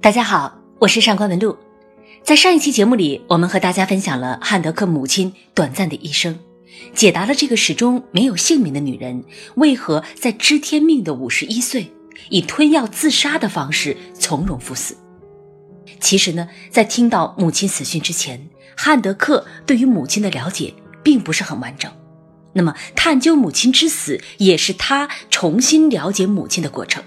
[0.00, 1.58] 大家好，我是上官文露。
[2.22, 6.38] 在上一期节目里，我们和大家分享了汉德克母亲短暂的一生，
[6.94, 9.24] 解答了这个始终没有姓名的女人
[9.56, 11.92] 为何在知天命的五十一岁，
[12.30, 14.96] 以吞药自杀的方式从容赴死。
[15.98, 20.72] 其实呢，在听到母亲死讯之前，汉德克对于母亲的了解
[21.02, 21.90] 并不是很完整。
[22.52, 27.02] 那么，探究母亲之死，也是他重新了解母亲的过程。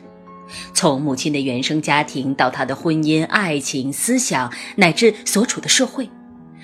[0.81, 6.09] 从母亲的原生家庭到她的婚姻、爱情、思想，乃至所处的社会，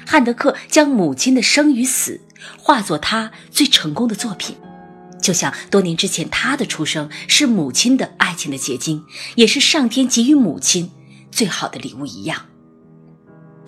[0.08, 2.20] 汉德克将母亲的生与死
[2.58, 4.56] 化作他最成功的作品，
[5.22, 9.04] 就像多年之前他的出生是母亲的爱情的结晶，
[9.36, 10.90] 也是上天给予母亲
[11.30, 12.42] 最好的礼物一样。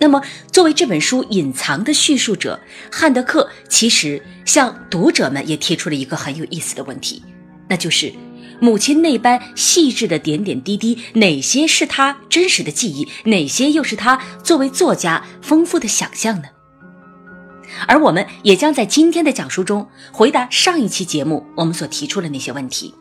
[0.00, 2.58] 那么，作为这本书隐藏的叙述者，
[2.90, 7.22] 汉德克其实向读者们也提出了一个很有意思的问题，
[7.68, 8.12] 那就是。
[8.60, 16.44] 母亲那般细致的点点滴滴，哪些是他真实的记忆，哪些又是他作为作家丰富的想象呢？
[17.86, 22.92] 而我们也将在今天的讲述中回答上一期节目我们所提出的那些问题：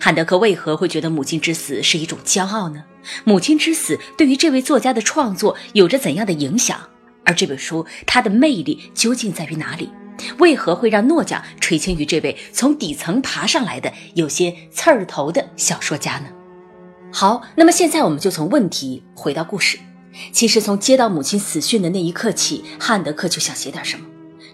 [0.00, 2.82] 汉德克为何会觉得母亲之死是一种骄傲呢？
[3.24, 6.78] 母亲之死对于这位作家的创作有着怎样的影响？
[7.24, 9.88] 而这本书它的魅力究竟在于哪里？
[10.38, 16.26] 为何会让诺奖垂青于这位从底层爬上来的有些刺儿头的小说家呢？
[17.12, 19.78] 好，那么现在我们就从问题回到故事。
[20.32, 24.06] 其实从接到母亲死讯的那一刻起，汉德克就想写点什么。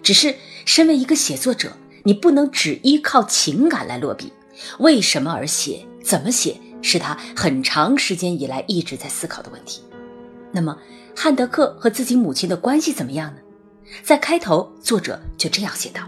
[0.02, 4.32] 只是身为一个写作者，你不能只依靠情感来落笔。
[4.78, 5.86] 为什么而写？
[6.02, 6.56] 怎么写？
[6.82, 9.82] 是他很长时间以来一直在思考的问题。
[10.50, 10.76] 那么，
[11.14, 13.40] 汉德克和自己母亲的关系怎么样呢？
[14.02, 16.02] 在开头，作者就这样写道：“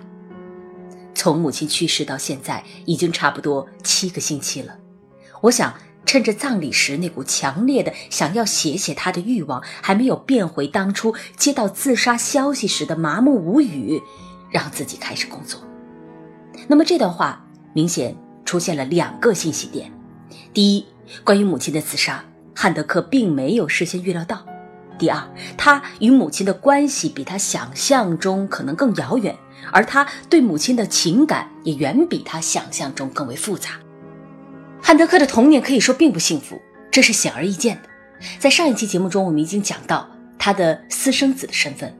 [1.14, 4.76] 从母亲去世到现在，已经差不多七个星期了。
[5.42, 5.74] 我想
[6.06, 14.00] 趁着葬礼时那股强烈的想要写写她的欲望还没有变回当初接到自杀消息时的麻木无语，
[14.50, 15.60] 让自己开始工作。”
[16.66, 19.92] 那么这段话明显出现了两个信息点：
[20.52, 20.86] 第一，
[21.22, 22.24] 关于母亲的自杀，
[22.54, 24.46] 汉德克并没有事先预料到。
[24.98, 25.22] 第二，
[25.56, 29.36] 他与母亲的关系比他想象中可能更遥远，
[29.72, 33.70] 而他对母亲的情感也远比他想象中更为复杂。
[34.80, 36.60] 汉德克的童年可以说并不幸福，
[36.90, 37.88] 这是显而易见的。
[38.38, 41.94] 在上一期节目中，我们已经讲到他的私生子的身份。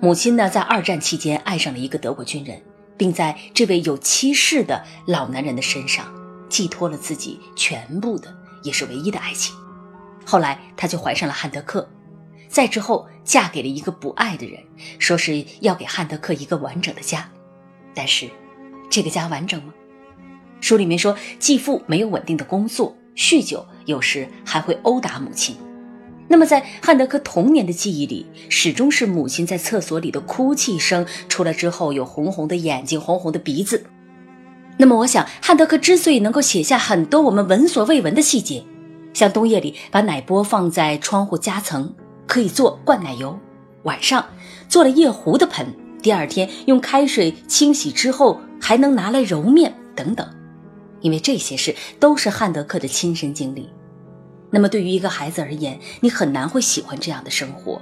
[0.00, 2.60] 母亲呢，在二战期间爱上了一个德国军人，
[2.96, 6.06] 并在这位有妻室的老男人的身上
[6.48, 9.54] 寄托了自己全部的，也是唯一的爱情。
[10.24, 11.88] 后来，他就怀上了汉德克。
[12.54, 14.62] 再之后，嫁给了一个不爱的人，
[15.00, 17.28] 说是要给汉德克一个完整的家，
[17.92, 18.28] 但是，
[18.88, 19.74] 这个家完整吗？
[20.60, 25.56] 书里面说，继父没有稳定的工作，酗酒，有时还会殴打母亲。
[26.28, 33.84] 那么，在汉德克童年的记忆里，始终是母亲在厕所里的哭泣声，出来之后有红红的眼睛，红红的鼻子。
[34.76, 38.64] 那么，我想，汉德克之所以能够写下很多我们闻所未闻的细节，
[39.12, 41.92] 像冬夜里把奶波放在窗户夹层。
[42.26, 43.38] 可以做灌奶油，
[43.84, 44.24] 晚上
[44.68, 45.66] 做了夜壶的盆，
[46.02, 50.26] 第二天用开水清洗之后还能拿来揉面等等，
[51.00, 53.68] 因为这些事都是汉德克的亲身经历。
[54.50, 57.80] 那么对于一个孩子而言，你很难会喜欢这样的生活，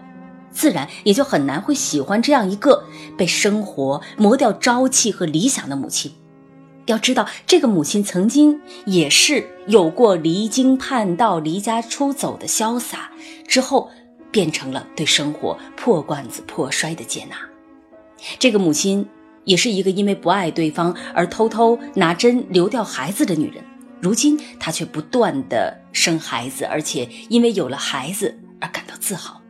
[0.51, 2.85] 自然也就很难会喜欢这样一个
[3.17, 6.13] 被生活磨掉朝气和理想的母亲。
[6.87, 13.11] 要知道，这个母亲曾经也是有过离经叛道、离家出走的潇洒，
[13.47, 13.91] 之后。
[14.33, 17.37] 变成了对生活破罐子破摔的接纳。
[18.39, 19.07] 这个母亲
[19.45, 23.63] 也是一个因为不爱对方而偷偷拿针流掉孩子的女人。
[24.01, 29.41] 如今她却不断的生孩子，而且因为有了孩子而感到自豪。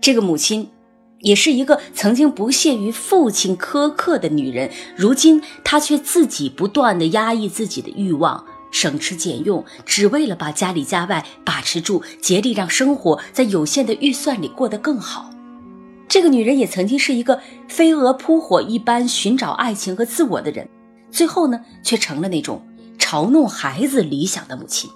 [0.00, 0.70] 这个母亲
[1.20, 4.70] 也是一个曾经不屑于父亲苛刻的女人。
[4.96, 8.46] 如今她却自己不断的压抑自己的欲望。
[8.70, 15.30] 省吃俭用，只为了把家里家外把持住，竭力让生活在有限的预算里过得更好。
[16.08, 20.68] 这个女人也曾经是一个飞蛾扑火一般寻找爱情和自我的人，
[21.10, 22.60] 最后呢，却成了那种
[22.98, 24.90] 嘲弄孩子理想的母亲。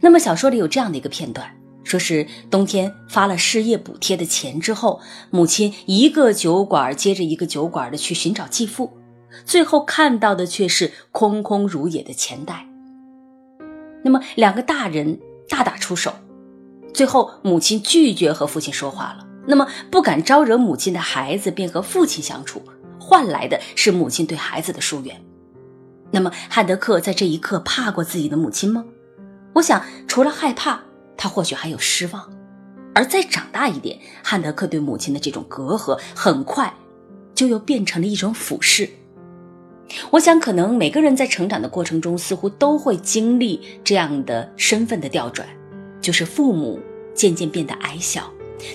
[0.00, 1.50] 那么小说里有这样的一个片段，
[1.82, 5.00] 说是冬天发了失业补贴的钱之后，
[5.30, 8.92] 母亲一个酒馆接着一个酒馆的去寻找继父，
[9.44, 12.65] 最后看到的却是空空如也的钱袋。
[14.06, 15.18] 那么，两个大人
[15.48, 16.14] 大打出手，
[16.94, 19.26] 最后母亲拒绝和父亲说话了。
[19.48, 22.62] 那么，不敢招惹母亲的孩子便和父亲相处，
[23.00, 25.20] 换来的是母亲对孩子的疏远。
[26.12, 28.84] 那么，汉德克在这一刻怕过自己的母亲吗？
[29.54, 30.80] 我想，除了害怕，
[31.16, 32.30] 他或许还有失望；
[32.94, 36.72] 而再长大一点，汉德克对母亲的这种隔阂，很快
[37.34, 38.88] 就又变成了一种俯视。
[40.10, 45.46] 我想，可能每个人在成长的过程中，似乎都会经历这样的身份的调转，
[46.00, 46.80] 就是父母
[47.14, 48.30] 渐渐变得矮小，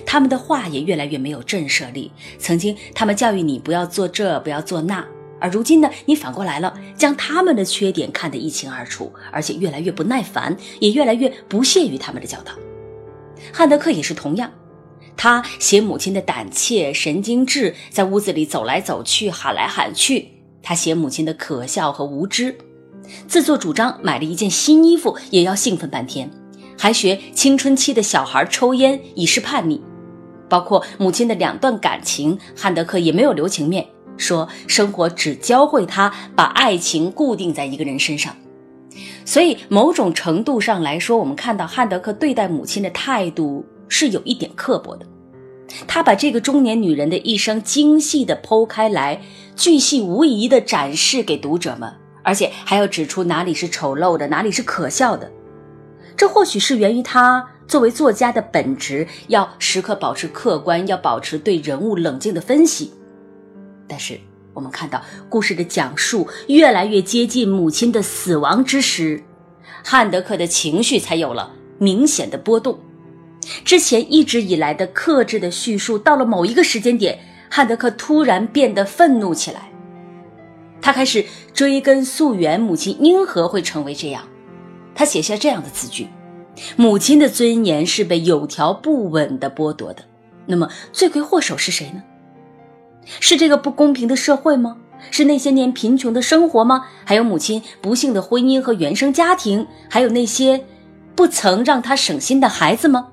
[0.06, 2.10] 他们的话也越来越没有震慑力。
[2.38, 5.06] 曾经，他们教育你不要做这，不要做那，
[5.38, 12.52] 而如今呢，你反过来了，将他们的缺点看得一清二楚，而且越来越不耐烦，也越来越不屑于他们的教导。
[13.52, 14.50] 汉德克也是同样，
[15.16, 20.31] 他写母亲的胆怯、神经质，在屋子里走来走去，喊来喊去。
[20.62, 22.56] 他写母亲的可笑和无知，
[23.26, 26.30] 自作主张买了一件新衣服也要兴奋半天，
[26.78, 29.82] 还学青春期的小孩抽烟以示叛逆。
[30.48, 33.86] 包括母亲的两段感情，汉德克也没有留情面，
[34.16, 38.36] 说生活只教会他把爱情固定在一个人身上。
[39.24, 45.06] 所以某种程度上来说，我们看到汉德克对待母亲的态度是有一点刻薄的。
[45.86, 49.20] 他把这个中年女人的一生精细地剖开来。
[49.54, 51.92] 巨细无遗地展示给读者们，
[52.22, 55.30] 而且还要指出哪里是丑陋的，哪里是可笑的。
[56.16, 62.94] 这或许是源于他作为作家的本质，要时刻保持客观，要保持对人物冷静的分析。
[63.86, 64.18] 但是
[64.54, 69.22] 我们看到，故事的讲述越来越接近母亲的死亡之时，
[69.84, 72.78] 汉德克的情绪才有了明显的波动。
[73.64, 77.18] 之前一直以来的克制的叙述，到了某一个时间点。
[77.54, 79.70] 汉德克突然变得愤怒起来，
[80.80, 81.22] 他开始
[81.52, 84.26] 追根溯源，母亲因何会成为这样？
[84.94, 86.08] 他写下这样的字句
[86.76, 90.02] ：“母亲的尊严是被有条不紊地剥夺的。”
[90.48, 92.02] 那么，罪魁祸首是谁呢？
[93.20, 94.78] 是这个不公平的社会吗？
[95.10, 96.86] 是那些年贫穷的生活吗？
[97.04, 99.66] 还有母亲不幸的婚姻和原生家庭？
[99.90, 100.64] 还有那些
[101.14, 103.08] 不曾让他省心的孩子吗？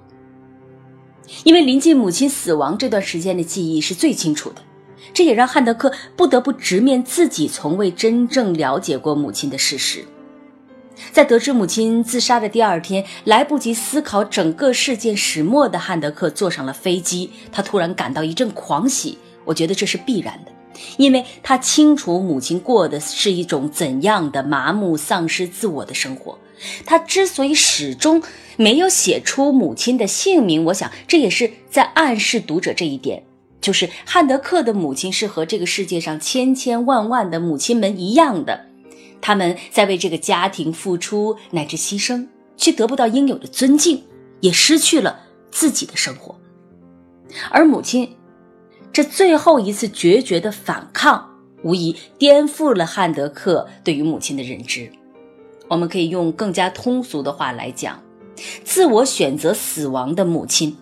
[1.44, 4.62] 因为临近母亲死亡这段时间的记忆是最清楚的，
[5.14, 10.06] 这也让汉德克不得不直面自己从未真正了解过母亲的事实。
[11.14, 19.18] 在得知母亲自杀的第二天，来不及思考整个事件始末的汉德克坐上了飞机，他突然感到一阵狂喜。
[19.46, 20.52] 我觉得这是必然的，
[20.98, 26.38] 因为他清楚母亲过的是一种怎样的麻木、丧失自我的生活。
[26.86, 28.22] 他之所以始终
[28.58, 33.24] 没有写出母亲的姓名，我想这也是在暗示读者这一点，
[33.62, 38.66] 就是汉德克的母亲是和这个世界上千千万万的母亲们一样的，
[39.22, 42.28] 他们在为这个家庭付出乃至牺牲，
[42.58, 44.04] 却得不到应有的尊敬，
[44.42, 45.22] 也失去了
[45.52, 46.36] 自己的生活。
[47.50, 48.16] 而母亲
[48.92, 51.30] 这最后一次决绝的反抗，
[51.64, 54.92] 无疑颠覆了汉德克对于母亲的认知。
[55.70, 58.02] 我们可以用更加通俗的话来讲，
[58.66, 60.76] 自我选择死亡的母亲，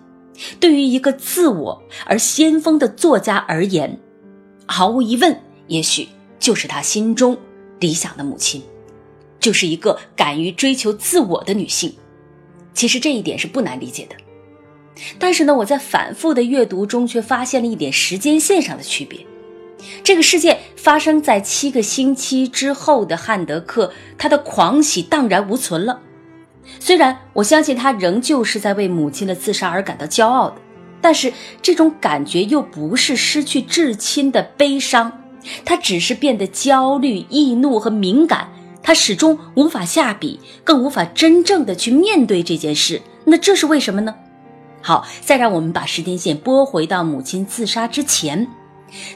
[0.58, 4.00] 对于一个自我而先锋的作家而言，
[4.66, 6.08] 毫无疑问，也许
[6.38, 7.36] 就是他心中
[7.80, 8.62] 理想的母亲，
[9.38, 11.94] 就是一个敢于追求自我的女性。
[12.72, 14.16] 其实这一点是不难理解的，
[15.18, 19.26] 但是呢，我在反复的阅读中却发现了一点时间线上的区别。
[20.02, 26.00] 这个事件发生在七个星期之后的汉德克，他的狂喜荡然无存了。
[26.80, 30.56] 虽然我相信他仍旧是在为母亲的自杀而感到骄傲的，
[31.00, 35.22] 但是这种感觉又不是失去至亲的悲伤，
[35.64, 38.52] 他只是变得焦虑、易怒和敏感。
[38.82, 43.02] 他始终无法下笔，更无法真正的去面对这件事。
[43.24, 44.14] 那这是为什么呢？
[44.80, 48.48] 好，再让我们把时间线拨回到母亲自杀之前。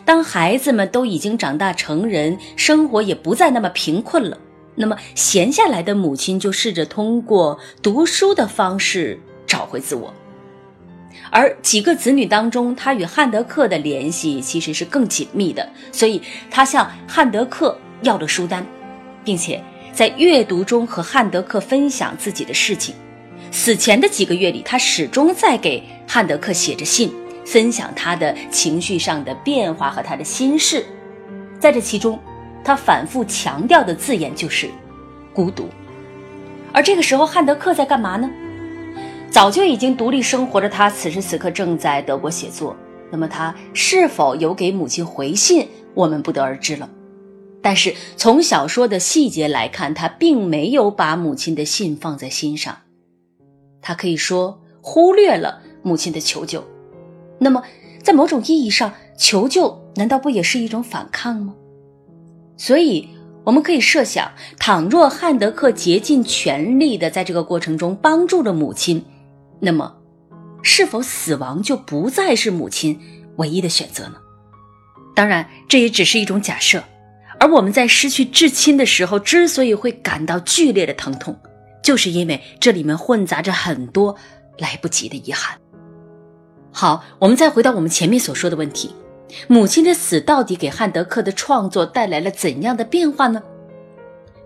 [0.04, 4.38] 当孩子们都已经长大成人，生活也不再那么贫困了，
[4.74, 10.12] 那么闲下来的母亲就试着通过读书的方式找回自我。
[11.30, 18.66] 而几个子女当中，他与汉德克的联系其实是更紧密的，所以他向汉德克要了书单，
[19.24, 19.62] 并且
[19.92, 22.94] 在阅读中和汉德克分享自己的事情。
[23.50, 27.12] 死前的几个月里，他始终在给汉德克写着信。
[27.44, 30.84] 分享他的情绪上的变化和他的心事，
[31.58, 32.18] 在这其中，
[32.64, 34.68] 他反复强调的字眼就是
[35.34, 35.68] 孤独。
[36.72, 38.30] 而这个时候，汉德克在干嘛呢？
[39.30, 42.76] 早就已经独立生活的他，此时此刻正在德国写作。
[43.10, 46.88] 那么他是否有给母亲回信，我们不得而知了。
[47.60, 52.78] 但是从小说的细节来看，他并没有把母亲的信放在心上，
[53.80, 56.64] 他可以说忽略了母亲的求救。
[57.42, 57.62] 那么，
[58.02, 61.54] 在某种意义上，求救难道不也是一种反抗吗？
[62.56, 63.08] 所以，
[63.44, 69.04] 我们可以设想，倘若汉德克竭尽全力的在这个过程中帮助了母亲，
[69.58, 69.96] 那么，
[70.62, 73.00] 是否死亡就不再是母亲
[73.36, 74.14] 唯一的选择呢？
[75.14, 76.84] 当然，这也只是一种假设。
[77.40, 81.36] 而我们在失去至亲的时候，之所以会感到剧烈的疼痛，
[81.82, 84.14] 就是因为这里面混杂着很多
[84.58, 85.58] 来不及的遗憾。
[86.72, 88.90] 好，我们再回到我们前面所说的问题：
[89.46, 93.42] 母亲的死到底给汉德克的创作带来了怎样的变化呢？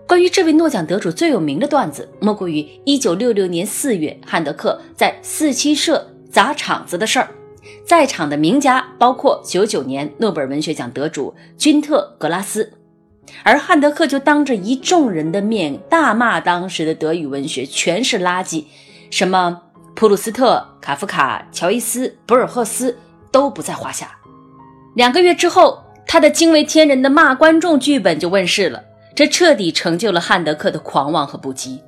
[0.05, 7.29] 关于这位诺奖得主最有名的段子，莫过于1966年4月汉德克在四七社砸场子的事儿。
[7.85, 12.71] 在场的名家包括99年诺贝尔文学奖得主君特·格拉斯。
[13.43, 18.63] 而汉德克就当着一众人的面大骂当时的德语文学全是垃圾，
[19.11, 19.63] 什么
[19.97, 22.95] 普鲁斯特、卡夫卡、乔伊斯、博尔赫斯
[23.31, 24.15] 都不在话下。
[24.93, 28.79] 两个月之后，他的惊为天人的骂观众剧本就问世了，
[29.15, 31.79] 这彻底成就了汉德克的狂妄和不羁。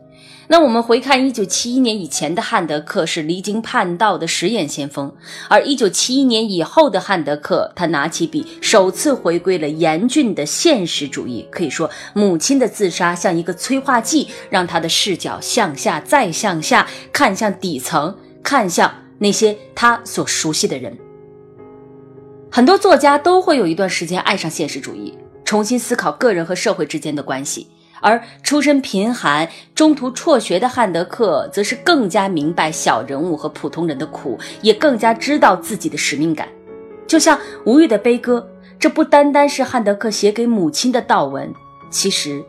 [0.51, 5.13] 那我们回看一九七一年以前的汉德克是离经叛道的实验先锋，
[5.47, 11.47] 而一九七一年以后的汉德克，他拿起笔，首次回归了严峻的现实主义。
[11.51, 20.97] 可以说，母亲的自杀像一个催化剂，让他的视角向下再向下，看向底层，看向那些他所熟悉的人。
[22.49, 25.15] 很多作家都会有一段时间爱上现实主义，
[25.45, 27.67] 重新思考个人和社会之间的关系。
[28.01, 36.47] 而出身贫寒、中途辍学的汉德克，则是更加明白小人物和普通人的苦，也更加知道自己的使命感。
[37.07, 38.39] 就像《无欲的悲歌》，
[38.79, 41.51] 这不单单是汉德克写给母亲的悼文，
[41.89, 42.43] 其实，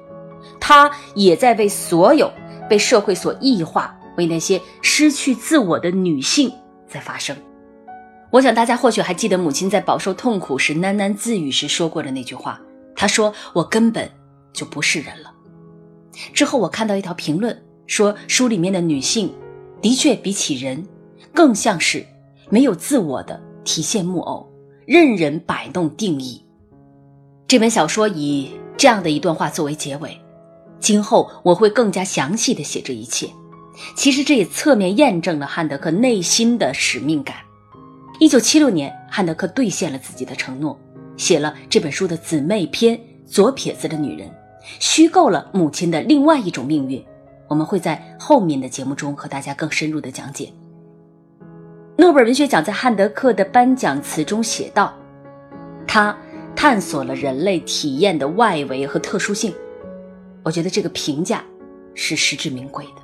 [0.61, 2.31] 他也在为所有
[2.69, 6.53] 被社会所异化、为那些失去自我的女性
[6.87, 7.35] 在发声。
[8.31, 12.61] 我想大家或许还记得母亲在饱受痛苦时喃喃自语时说过的那句话
[12.95, 14.09] ：“她说我根本
[14.53, 15.33] 就不是人了。”
[16.33, 19.33] 之后，我看到一条评论说，书里面的女性
[19.81, 20.87] 的确比起人，
[21.35, 22.05] 更像是
[22.49, 24.49] 没有自我的提线木偶，
[24.87, 26.45] 任人摆弄定义。
[27.47, 30.17] 这本小说以这样的一段话作为结尾，
[30.79, 33.29] 今后我会更加详细的写这一切。
[33.95, 37.37] 其实这也侧面验证了汉德克内心的使命感。
[38.19, 40.79] 一九七六年，汉德克兑现了自己的承诺，
[41.17, 44.29] 写了这本书的姊妹篇《左撇子的女人》。
[44.79, 47.05] 虚构了母亲的另外一种命运，
[47.49, 50.53] 我们会在后面的节目中和大家更深入的讲解。
[51.97, 54.95] 诺贝尔文学奖在汉德克的颁奖词中写道
[55.87, 56.17] ：“他
[56.57, 59.53] 探索了人类体验的外围和特殊性。”
[60.43, 61.45] 我觉得这个评价
[61.95, 63.03] 是实至名归的。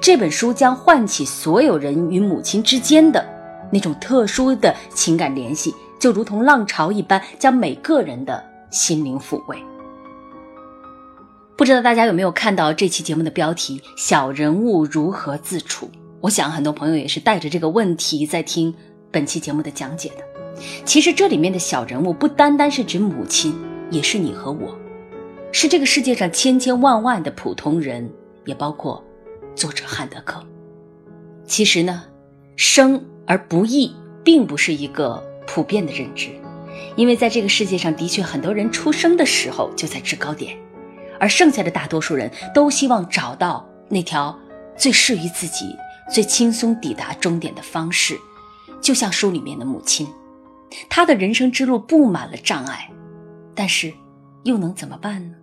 [0.00, 3.24] 这本书将唤起所有人与母亲之间的
[3.70, 9.58] 那种特殊的情感联系，就如同浪潮一般，将每个人的心灵抚慰。
[11.56, 15.90] 不知道大家有没有看到这期节目的标题“小人物如何自处”？
[16.20, 18.74] 我想很多朋友也是带着这个问题在听
[19.10, 20.62] 本期节目的讲解的。
[20.84, 23.54] 其实这里面的小人物不单单是指母亲，
[23.90, 24.76] 也是你和我，
[25.50, 28.06] 是这个世界上千千万万的普通人，
[28.44, 29.02] 也包括
[29.54, 30.44] 作者汉德克。
[31.46, 32.04] 其实呢，
[32.56, 33.90] 生而不易
[34.22, 36.28] 并不是一个普遍的认知，
[36.96, 40.54] 因为在这个世界上的确很多人出生的时候就在制高点。
[41.18, 44.38] 而剩下的大多数人都希望找到那条
[44.76, 45.76] 最适于自己、
[46.12, 48.18] 最轻松抵达终点的方式，
[48.80, 50.06] 就像书里面的母亲，
[50.88, 52.90] 她的人生之路布满了障碍，
[53.54, 53.92] 但是
[54.44, 55.34] 又能怎么办呢？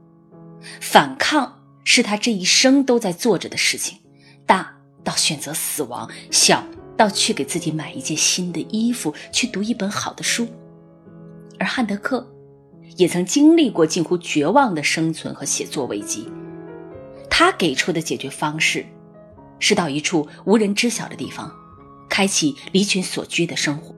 [0.80, 4.00] 反抗是他这一生都在做着的事情，
[4.46, 6.64] 大到选择死亡，小
[6.96, 10.48] 到去给自己买一件新的衣服，去读一本好的书，
[11.60, 12.33] 而汉德克。
[12.98, 16.28] 也曾经历过近乎绝望的生存和写作危机，
[17.30, 18.86] 他给出的解决方式，
[19.60, 21.52] 是到一处无人知晓的地方，
[22.10, 23.96] 开启离群所居的生活。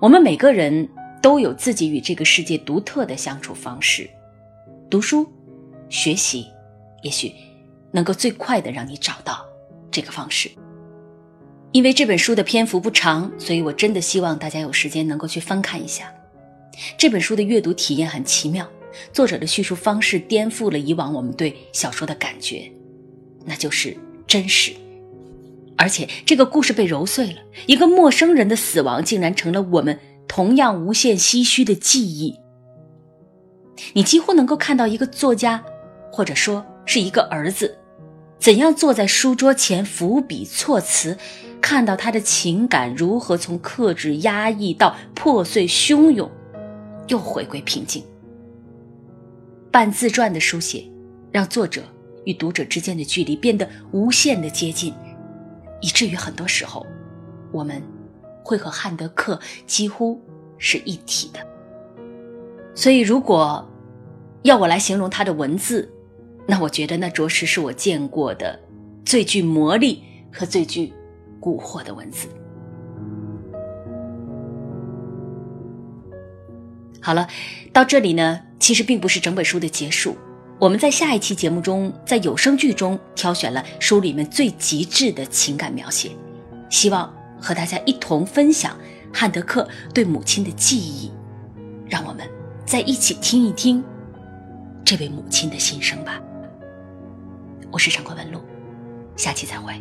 [0.00, 0.88] 我们每个人
[1.22, 4.08] 都有自己与这个世界独特的相处方式，
[4.90, 5.30] 读书、
[5.88, 6.46] 学习，
[7.02, 7.32] 也许
[7.92, 9.44] 能够最快的让你找到
[9.90, 10.50] 这个方式。
[11.72, 16.12] 因为这本书的篇幅不长，所以我真的希望大家有时间能够去翻看一下。
[16.98, 18.68] 这本书的阅读体验很奇妙，
[19.12, 22.70] 作者的叙述方式颠覆了以往我们对小说的感觉，
[23.44, 24.72] 那就是真实。
[25.76, 29.98] 而且这个故事被揉碎了，一个陌生人的死亡竟然成了我们
[30.28, 32.38] 同样无限唏嘘的记忆。
[33.94, 35.64] 你几乎能够看到一个作家，
[36.12, 37.78] 或者说是一个儿子，
[38.38, 41.18] 怎样坐在书桌前伏笔措辞，
[41.60, 46.30] 看到他的情感如何从克制压抑到破碎汹涌。
[47.08, 48.04] 又回归平静。
[49.70, 50.84] 半自传的书写，
[51.30, 51.82] 让作者
[52.24, 54.94] 与读者之间的距离变得无限的接近。
[55.80, 56.86] 以至于很多时候，
[57.50, 57.82] 我们
[58.44, 60.20] 会和汉德克几乎
[60.58, 61.40] 是一体的。
[62.74, 63.68] 所以，如果
[64.42, 65.90] 要我来形容他的文字，
[66.46, 68.58] 那我觉得那着实是我见过的
[69.04, 70.92] 最具魔力和最具
[71.40, 72.28] 蛊惑的文字。
[77.02, 77.26] 好了，
[77.72, 80.16] 到这里呢，其实并不是整本书的结束。
[80.60, 86.12] 我们在下一期节目中，在有声剧中挑选了书里面最极致的情感描写，
[86.70, 88.78] 希望和大家一同分享
[89.12, 91.10] 汉德克对母亲的记忆，
[91.88, 92.24] 让我们
[92.64, 93.82] 再一起听一听
[94.84, 96.20] 这位母亲的心声吧。
[97.72, 98.40] 我是上官文露，
[99.16, 99.74] 下期再会。